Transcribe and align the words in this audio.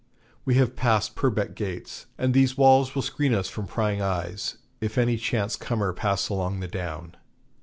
We 0.45 0.55
have 0.55 0.75
passed 0.75 1.13
Purbeck 1.15 1.53
Gates, 1.53 2.07
and 2.17 2.33
these 2.33 2.57
walls 2.57 2.95
will 2.95 3.03
screen 3.03 3.35
us 3.35 3.49
from 3.49 3.67
prying 3.67 4.01
eyes 4.01 4.57
if 4.79 4.97
any 4.97 5.15
chance 5.15 5.55
comer 5.55 5.93
pass 5.93 6.27
along 6.27 6.59
the 6.59 6.67
down. 6.67 7.15